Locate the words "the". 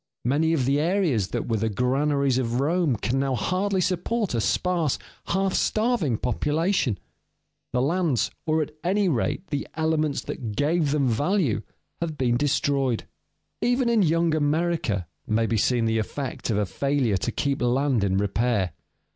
0.65-0.79, 1.57-1.69, 7.71-7.83, 9.51-9.67, 15.85-15.99